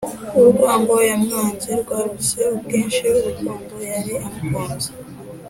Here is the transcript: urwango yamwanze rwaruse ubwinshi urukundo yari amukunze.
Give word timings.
urwango 0.39 0.93
yamwanze 1.09 1.69
rwaruse 1.81 2.39
ubwinshi 2.55 3.03
urukundo 3.17 3.73
yari 3.91 4.13
amukunze. 4.25 4.89